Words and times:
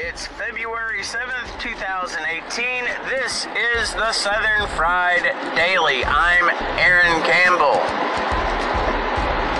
It's 0.00 0.28
February 0.28 1.00
7th, 1.00 1.58
2018. 1.58 2.84
This 3.10 3.46
is 3.46 3.92
the 3.94 4.12
Southern 4.12 4.68
Fried 4.76 5.24
Daily. 5.56 6.04
I'm 6.04 6.48
Aaron 6.78 7.20
Campbell. 7.26 7.82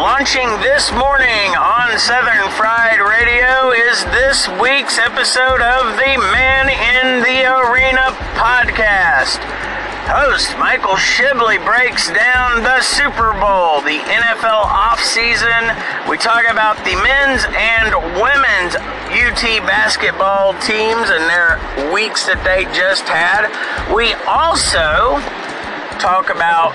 Launching 0.00 0.46
this 0.62 0.92
morning 0.92 1.50
on 1.58 1.98
Southern 1.98 2.48
Fried 2.54 3.00
Radio 3.00 3.72
is 3.72 4.04
this 4.14 4.46
week's 4.62 5.00
episode 5.00 5.62
of 5.62 5.98
the 5.98 6.14
Man 6.30 6.70
in 6.70 7.26
the 7.26 7.50
Arena 7.50 8.14
podcast. 8.38 9.69
Host 10.10 10.58
Michael 10.58 10.98
Shibley 10.98 11.62
breaks 11.64 12.10
down 12.10 12.64
the 12.66 12.82
Super 12.82 13.30
Bowl, 13.38 13.78
the 13.86 14.02
NFL 14.10 14.66
offseason. 14.66 15.70
We 16.10 16.18
talk 16.18 16.50
about 16.50 16.74
the 16.82 16.98
men's 16.98 17.46
and 17.54 17.94
women's 18.18 18.74
UT 19.14 19.62
basketball 19.70 20.58
teams 20.58 21.14
and 21.14 21.30
their 21.30 21.62
weeks 21.94 22.26
that 22.26 22.42
they 22.42 22.66
just 22.74 23.06
had. 23.06 23.54
We 23.94 24.18
also 24.26 25.22
talk 26.02 26.34
about 26.34 26.74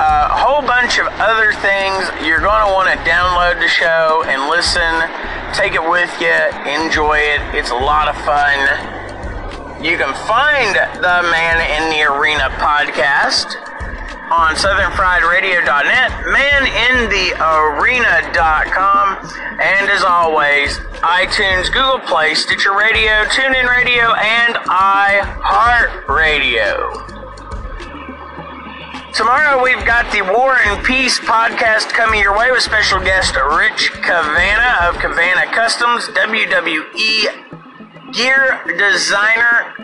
a 0.00 0.32
whole 0.40 0.64
bunch 0.64 0.96
of 0.96 1.04
other 1.20 1.52
things. 1.60 2.08
You're 2.24 2.40
going 2.40 2.64
to 2.64 2.72
want 2.72 2.88
to 2.88 2.98
download 3.04 3.60
the 3.60 3.68
show 3.68 4.24
and 4.24 4.48
listen. 4.48 5.04
Take 5.52 5.76
it 5.76 5.84
with 5.84 6.08
you. 6.16 6.32
Enjoy 6.64 7.20
it. 7.20 7.44
It's 7.52 7.76
a 7.76 7.76
lot 7.76 8.08
of 8.08 8.16
fun. 8.24 9.03
You 9.82 9.98
can 9.98 10.14
find 10.26 10.74
the 10.74 11.22
Man 11.30 11.60
in 11.76 11.90
the 11.90 12.02
Arena 12.04 12.48
podcast 12.56 13.56
on 14.30 14.54
southernfriedradio.net, 14.54 16.10
maninthearena.com, 16.24 19.18
and 19.60 19.90
as 19.90 20.02
always, 20.02 20.78
iTunes, 21.02 21.70
Google 21.72 21.98
Play, 22.06 22.34
Stitcher 22.34 22.72
Radio, 22.72 23.24
TuneIn 23.24 23.68
Radio, 23.68 24.14
and 24.14 24.54
iHeartRadio. 24.54 27.10
Tomorrow 29.12 29.62
we've 29.62 29.84
got 29.84 30.10
the 30.12 30.22
War 30.22 30.56
and 30.66 30.82
Peace 30.84 31.20
podcast 31.20 31.90
coming 31.90 32.20
your 32.20 32.34
way 32.36 32.50
with 32.50 32.62
special 32.62 32.98
guest 33.00 33.36
Rich 33.36 33.92
Cavana 34.02 34.88
of 34.88 34.96
Cavana 34.96 35.44
Customs, 35.52 36.08
WWE 36.08 37.43
gear 38.14 38.62
designer. 38.78 39.74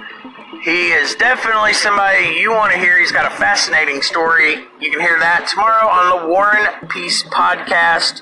He 0.62 0.92
is 0.92 1.14
definitely 1.14 1.72
somebody 1.72 2.36
you 2.38 2.50
want 2.52 2.72
to 2.72 2.78
hear. 2.78 2.98
He's 2.98 3.12
got 3.12 3.24
a 3.30 3.34
fascinating 3.36 4.02
story. 4.02 4.66
You 4.78 4.90
can 4.90 5.00
hear 5.00 5.18
that 5.18 5.48
tomorrow 5.48 5.88
on 5.88 6.20
the 6.20 6.26
Warren 6.28 6.66
Peace 6.90 7.22
Podcast. 7.24 8.20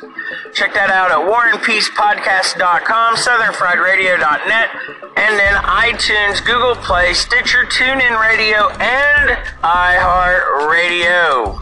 Check 0.55 0.73
that 0.75 0.91
out 0.91 1.11
at 1.11 1.19
warrenpeacepodcast.com, 1.19 3.17
southernfriedradio.net, 3.17 4.71
and 5.17 5.37
then 5.39 5.55
iTunes, 5.65 6.45
Google 6.47 6.77
Play, 6.77 7.13
Stitcher, 7.13 7.65
TuneIn 7.65 8.21
Radio, 8.21 8.69
and 8.79 9.31
iHeartRadio. 9.65 11.61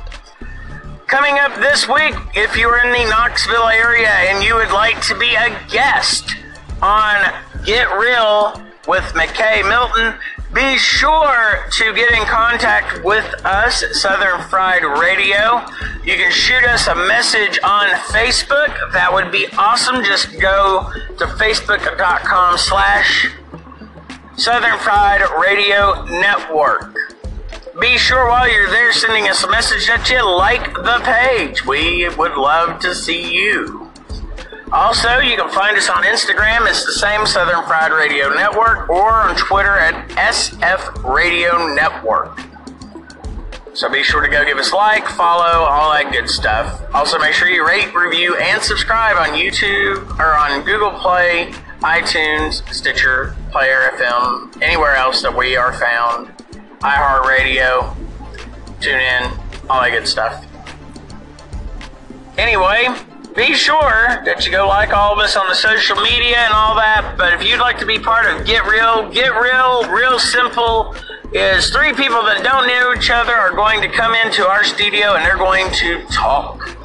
Coming 1.06 1.38
up 1.38 1.54
this 1.56 1.88
week, 1.88 2.14
if 2.34 2.54
you're 2.56 2.78
in 2.84 2.92
the 2.92 3.04
Knoxville 3.08 3.68
area 3.68 4.10
and 4.10 4.44
you 4.44 4.56
would 4.56 4.72
like 4.72 5.00
to 5.06 5.14
be 5.18 5.34
a 5.36 5.58
guest 5.70 6.36
on 6.82 7.32
Get 7.66 7.90
Real 7.98 8.62
with 8.86 9.02
McKay 9.14 9.68
Milton, 9.68 10.14
be 10.54 10.78
sure 10.78 11.66
to 11.72 11.92
get 11.94 12.12
in 12.12 12.22
contact 12.26 13.04
with 13.04 13.24
us 13.44 13.82
at 13.82 13.92
Southern 13.96 14.40
Fried 14.48 14.84
Radio. 14.84 15.60
You 16.04 16.14
can 16.14 16.30
shoot 16.30 16.62
us 16.62 16.86
a 16.86 16.94
message 16.94 17.58
on 17.64 17.88
Facebook. 18.12 18.72
That 18.92 19.12
would 19.12 19.32
be 19.32 19.48
awesome. 19.58 20.04
Just 20.04 20.38
go 20.40 20.88
to 21.18 21.26
facebook.com 21.26 22.56
slash 22.56 23.32
Southern 24.36 24.78
Fried 24.78 25.22
Radio 25.40 26.04
Network. 26.04 26.94
Be 27.80 27.98
sure 27.98 28.28
while 28.28 28.48
you're 28.48 28.70
there 28.70 28.92
sending 28.92 29.28
us 29.28 29.42
a 29.42 29.50
message 29.50 29.88
that 29.88 30.08
you 30.08 30.24
like 30.38 30.72
the 30.72 31.00
page. 31.02 31.66
We 31.66 32.08
would 32.16 32.36
love 32.36 32.78
to 32.82 32.94
see 32.94 33.34
you. 33.34 33.85
Also, 34.72 35.18
you 35.18 35.36
can 35.36 35.48
find 35.50 35.76
us 35.76 35.88
on 35.88 36.02
Instagram. 36.02 36.68
It's 36.68 36.84
the 36.84 36.92
same 36.92 37.24
Southern 37.24 37.62
Fried 37.64 37.92
Radio 37.92 38.28
Network, 38.30 38.88
or 38.88 39.12
on 39.12 39.36
Twitter 39.36 39.78
at 39.78 40.08
SF 40.10 41.04
Radio 41.04 41.72
Network. 41.74 42.40
So 43.74 43.88
be 43.90 44.02
sure 44.02 44.22
to 44.22 44.28
go 44.28 44.44
give 44.44 44.58
us 44.58 44.72
like, 44.72 45.06
follow, 45.06 45.64
all 45.64 45.92
that 45.92 46.10
good 46.10 46.28
stuff. 46.28 46.82
Also, 46.94 47.18
make 47.18 47.32
sure 47.32 47.48
you 47.48 47.64
rate, 47.66 47.94
review, 47.94 48.34
and 48.36 48.60
subscribe 48.60 49.16
on 49.16 49.38
YouTube 49.38 50.18
or 50.18 50.36
on 50.36 50.64
Google 50.64 50.92
Play, 50.92 51.52
iTunes, 51.80 52.66
Stitcher, 52.72 53.36
Player 53.52 53.90
FM, 53.94 54.62
anywhere 54.62 54.96
else 54.96 55.22
that 55.22 55.36
we 55.36 55.56
are 55.56 55.74
found. 55.74 56.28
iHeartRadio, 56.80 57.94
TuneIn, 58.80 59.68
all 59.68 59.82
that 59.82 59.90
good 59.90 60.08
stuff. 60.08 60.44
Anyway, 62.38 62.88
be 63.36 63.52
sure 63.52 64.24
that 64.24 64.46
you 64.46 64.50
go 64.50 64.66
like 64.66 64.94
all 64.94 65.12
of 65.12 65.18
us 65.18 65.36
on 65.36 65.46
the 65.46 65.54
social 65.54 66.00
media 66.00 66.38
and 66.38 66.54
all 66.54 66.74
that. 66.74 67.16
But 67.18 67.34
if 67.34 67.44
you'd 67.44 67.60
like 67.60 67.78
to 67.78 67.86
be 67.86 67.98
part 67.98 68.24
of 68.24 68.46
Get 68.46 68.64
Real, 68.64 69.10
Get 69.10 69.28
Real, 69.38 69.84
real 69.90 70.18
simple, 70.18 70.96
is 71.32 71.68
three 71.68 71.92
people 71.92 72.24
that 72.24 72.42
don't 72.42 72.66
know 72.66 72.94
each 72.96 73.10
other 73.10 73.34
are 73.34 73.54
going 73.54 73.82
to 73.82 73.88
come 73.88 74.14
into 74.14 74.48
our 74.48 74.64
studio 74.64 75.14
and 75.14 75.24
they're 75.24 75.36
going 75.36 75.70
to 75.72 76.02
talk. 76.06 76.78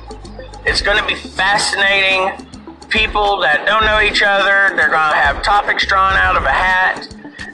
It's 0.66 0.82
going 0.82 1.00
to 1.00 1.08
be 1.08 1.16
fascinating. 1.16 2.46
People 2.90 3.40
that 3.40 3.66
don't 3.66 3.86
know 3.86 4.02
each 4.02 4.22
other, 4.22 4.76
they're 4.76 4.92
going 4.92 5.12
to 5.12 5.18
have 5.24 5.42
topics 5.42 5.88
drawn 5.88 6.14
out 6.14 6.36
of 6.36 6.44
a 6.44 6.52
hat, 6.52 7.08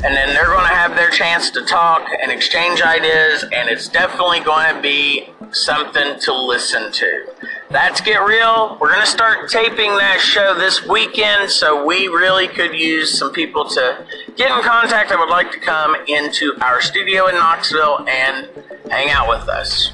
and 0.03 0.18
then 0.18 0.34
they're 0.34 0.50
going 0.50 0.68
to 0.68 0.74
have 0.74 0.96
their 0.96 1.12
chance 1.12 1.52
to 1.52 1.64
talk 1.64 2.09
and 2.24 2.31
exchange 2.31 2.81
ideas, 2.81 3.46
and 3.53 3.69
it's 3.69 3.88
definitely 3.88 4.40
going 4.40 4.75
to 4.75 4.81
be 4.81 5.29
something 5.52 6.19
to 6.22 6.34
listen 6.34 6.91
to. 6.91 7.25
That's 7.69 8.00
Get 8.00 8.23
Real. 8.23 8.78
We're 8.79 8.94
going 8.94 9.01
to 9.01 9.11
start 9.11 9.50
taping 9.50 9.97
that 9.97 10.22
show 10.22 10.55
this 10.57 10.85
weekend, 10.85 11.50
so 11.51 11.85
we 11.85 12.07
really 12.07 12.47
could 12.47 12.73
use 12.73 13.19
some 13.19 13.33
people 13.33 13.67
to 13.67 14.05
get 14.38 14.55
in 14.55 14.63
contact 14.63 15.09
that 15.09 15.19
would 15.19 15.29
like 15.29 15.51
to 15.51 15.59
come 15.59 15.94
into 16.07 16.53
our 16.61 16.79
studio 16.79 17.28
in 17.28 17.35
Knoxville 17.35 18.07
and 18.07 18.47
hang 18.89 19.09
out 19.09 19.28
with 19.28 19.50
us. 19.50 19.91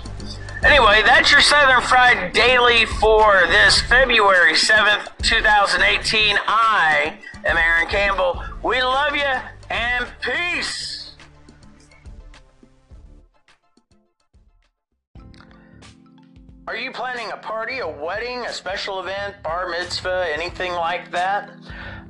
Anyway, 0.64 1.02
that's 1.04 1.32
your 1.32 1.42
Southern 1.42 1.82
Fried 1.82 2.32
Daily 2.32 2.86
for 2.86 3.42
this 3.48 3.82
February 3.82 4.54
7th, 4.54 5.10
2018. 5.24 6.38
I 6.48 7.18
am 7.44 7.58
Aaron 7.58 7.88
Campbell. 7.88 8.44
We 8.62 8.84
love 8.84 9.16
you 9.16 9.34
a 17.84 18.04
wedding, 18.04 18.46
a 18.46 18.54
special 18.54 19.02
event, 19.02 19.36
bar 19.44 19.70
mitzvah, 19.70 20.26
anything 20.34 20.72
like 20.72 21.12
that? 21.12 21.52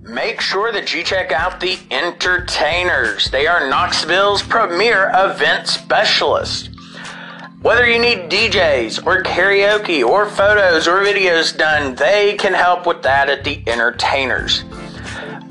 Make 0.04 0.40
sure 0.40 0.72
that 0.72 0.94
you 0.94 1.04
check 1.04 1.32
out 1.32 1.60
the 1.60 1.80
Entertainers. 1.90 3.32
They 3.32 3.48
are 3.48 3.68
Knoxville's 3.68 4.44
premier 4.44 5.12
event 5.16 5.68
specialist. 5.68 6.70
Whether 7.64 7.90
you 7.90 7.98
need 7.98 8.30
DJs 8.30 9.08
or 9.08 9.24
karaoke 9.24 10.06
or 10.08 10.28
photos 10.28 10.88
or 10.88 11.00
videos 11.00 11.58
done, 11.58 11.96
they 11.96 12.36
can 12.36 12.54
help 12.54 12.86
with 12.86 13.02
that 13.02 13.30
at 13.30 13.44
the 13.44 13.64
Entertainers. 13.66 14.64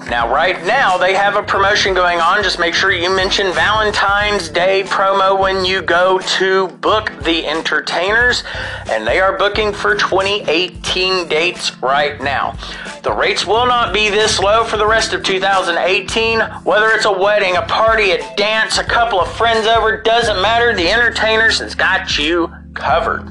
Now, 0.08 0.32
right 0.32 0.62
now, 0.66 0.98
they 0.98 1.14
have 1.14 1.36
a 1.36 1.42
promotion 1.42 1.94
going 1.94 2.20
on. 2.20 2.42
Just 2.42 2.58
make 2.58 2.74
sure 2.74 2.90
you 2.92 3.14
mention 3.14 3.52
Valentine's 3.52 4.48
Day 4.48 4.82
promo 4.84 5.38
when 5.38 5.64
you 5.64 5.80
go 5.80 6.18
to 6.18 6.68
book 6.68 7.12
the 7.22 7.46
entertainers, 7.46 8.42
and 8.90 9.06
they 9.06 9.20
are 9.20 9.38
booking 9.38 9.72
for 9.72 9.94
2018 9.94 11.28
dates 11.28 11.76
right 11.82 12.20
now. 12.20 12.56
The 13.02 13.12
rates 13.12 13.46
will 13.46 13.66
not 13.66 13.94
be 13.94 14.08
this 14.08 14.38
low 14.38 14.64
for 14.64 14.76
the 14.76 14.86
rest 14.86 15.12
of 15.12 15.22
2018. 15.22 16.40
Whether 16.64 16.88
it's 16.90 17.04
a 17.04 17.12
wedding, 17.12 17.56
a 17.56 17.62
party, 17.62 18.10
a 18.10 18.36
dance, 18.36 18.78
a 18.78 18.84
couple 18.84 19.20
of 19.20 19.32
friends 19.32 19.66
over, 19.66 20.02
doesn't 20.02 20.42
matter. 20.42 20.74
The 20.74 20.90
entertainers 20.90 21.60
has 21.60 21.74
got 21.74 22.18
you 22.18 22.52
covered. 22.74 23.24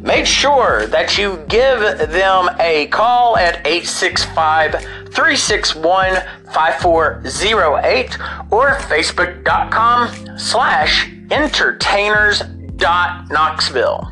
Make 0.00 0.26
sure 0.26 0.86
that 0.88 1.16
you 1.16 1.42
give 1.48 1.80
them 1.80 2.50
a 2.58 2.88
call 2.88 3.38
at 3.38 3.66
865 3.66 5.03
361 5.14 6.16
5408 6.52 8.18
or 8.50 8.74
facebook.com 8.74 10.38
slash 10.38 11.10
entertainers.knoxville. 11.30 14.10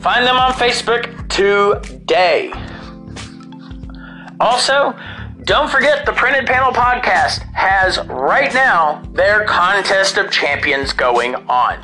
Find 0.00 0.26
them 0.26 0.36
on 0.36 0.52
Facebook 0.52 1.28
today. 1.28 2.52
Also, 4.40 4.94
don't 5.44 5.70
forget 5.70 6.04
the 6.04 6.12
Printed 6.12 6.46
Panel 6.46 6.72
Podcast 6.72 7.42
has 7.54 7.98
right 8.06 8.52
now 8.52 9.02
their 9.12 9.46
Contest 9.46 10.18
of 10.18 10.30
Champions 10.30 10.92
going 10.92 11.34
on. 11.34 11.78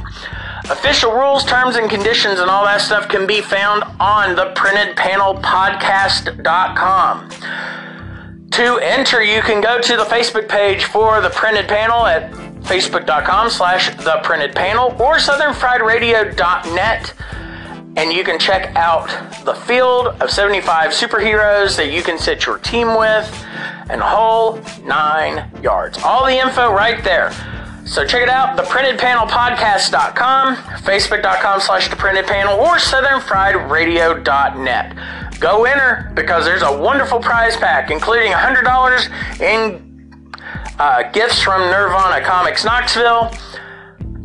Official 0.71 1.13
rules, 1.13 1.45
terms, 1.45 1.77
and 1.77 1.91
conditions, 1.91 2.41
and 2.41 2.51
all 2.51 2.65
that 2.65 2.81
stuff 2.81 3.09
can 3.09 3.27
be 3.27 3.41
found 3.41 3.83
on 4.01 4.37
the 4.37 4.53
printed 4.55 4.97
panel 4.97 5.35
printedpanelpodcast.com. 5.35 7.84
To 8.55 8.79
enter, 8.79 9.23
you 9.23 9.43
can 9.43 9.61
go 9.61 9.81
to 9.81 9.97
the 9.97 10.05
Facebook 10.05 10.49
page 10.49 10.85
for 10.85 11.21
the 11.21 11.31
printed 11.31 11.67
panel 11.67 12.06
at 12.06 12.31
facebook.com 12.62 13.51
slash 13.51 13.91
the 13.97 14.21
printed 14.23 14.55
panel 14.55 14.93
or 15.03 15.17
southernfriedradio.net 15.17 17.15
and 17.97 18.12
you 18.12 18.25
can 18.25 18.39
check 18.39 18.75
out 18.77 19.09
the 19.45 19.55
field 19.55 20.09
of 20.21 20.31
75 20.31 20.91
superheroes 20.91 21.77
that 21.77 21.93
you 21.93 22.03
can 22.03 22.19
sit 22.19 22.45
your 22.47 22.59
team 22.59 22.97
with 22.97 23.47
and 23.91 24.01
whole 24.01 24.61
nine 24.85 25.50
yards. 25.62 25.99
All 26.03 26.25
the 26.25 26.39
info 26.39 26.73
right 26.73 27.05
there. 27.05 27.31
So 27.85 28.07
check 28.07 28.23
it 28.23 28.31
out, 28.31 28.57
theprintedpanelpodcast.com, 28.57 30.57
facebook.com 30.57 31.61
slash 31.61 31.89
theprintedpanel, 31.89 32.57
or 32.57 32.77
southernfriedradio.net. 32.77 35.24
Go 35.41 35.65
enter 35.65 36.11
because 36.15 36.45
there's 36.45 36.63
a 36.63 36.79
wonderful 36.79 37.21
prize 37.21 37.57
pack, 37.57 37.91
including 37.91 38.33
$100 38.33 39.41
in 39.41 39.95
uh, 40.79 41.11
gifts 41.13 41.43
from 41.43 41.63
Nirvana 41.71 42.25
Comics 42.25 42.65
Knoxville, 42.65 43.33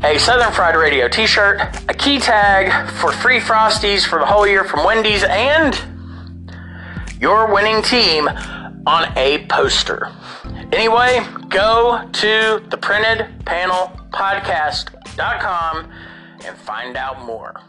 a 0.04 0.18
Southern 0.18 0.52
Fried 0.54 0.76
Radio 0.76 1.08
t 1.08 1.28
shirt, 1.28 1.62
a 1.90 1.94
key 1.94 2.20
tag 2.20 2.90
for 2.92 3.12
free 3.12 3.40
Frosties 3.40 4.06
for 4.08 4.20
the 4.20 4.26
whole 4.26 4.48
year 4.48 4.64
from 4.64 4.86
Wendy's, 4.86 5.24
and 5.24 5.80
your 7.20 7.54
winning 7.54 7.82
team 7.82 8.28
on 8.88 9.18
a 9.18 9.46
poster. 9.48 10.10
Anyway, 10.72 11.26
go 11.50 12.08
to 12.14 12.64
the 12.70 12.78
printed 12.78 13.28
panel 13.46 13.92
podcast.com 14.12 15.92
and 16.46 16.58
find 16.58 16.96
out 16.96 17.26
more. 17.26 17.62